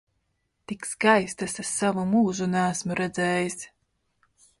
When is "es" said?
1.63-1.73